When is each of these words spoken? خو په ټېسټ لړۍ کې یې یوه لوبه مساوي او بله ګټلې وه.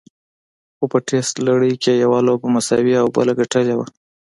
خو 0.77 0.85
په 0.91 0.99
ټېسټ 1.07 1.35
لړۍ 1.47 1.73
کې 1.83 1.91
یې 1.97 2.01
یوه 2.03 2.19
لوبه 2.27 2.47
مساوي 2.55 2.93
او 3.01 3.07
بله 3.17 3.31
ګټلې 3.39 3.73
وه. 3.77 3.85